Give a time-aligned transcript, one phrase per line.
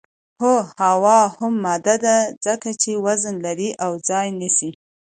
[0.41, 2.15] هو هوا هم ماده ده
[2.45, 4.69] ځکه چې وزن لري او ځای نیسي